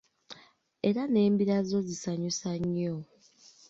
[0.87, 2.95] Era n'embira zo zinsanyusa nnyo!